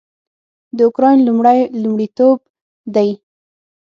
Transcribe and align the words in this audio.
د 0.77 0.79
اوکراین 0.87 1.19
لومړی 1.27 1.59
لومړیتوب 1.81 2.37
دی 2.95 3.09